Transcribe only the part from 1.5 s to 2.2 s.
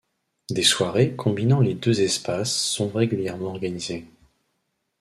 les deux